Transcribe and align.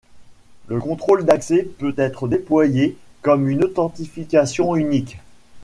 Le 0.65 0.79
contrôle 0.79 1.25
d'accès 1.25 1.61
peut 1.61 1.93
être 1.95 2.27
déployé 2.27 2.97
comme 3.21 3.47
une 3.47 3.63
authentification 3.65 4.75
unique. 4.75 5.19